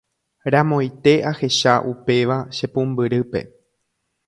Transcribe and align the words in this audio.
Ramoite 0.53 1.13
ahecha 1.31 1.73
upéva 1.91 2.37
che 2.55 2.65
pumbyrýpe. 2.73 3.39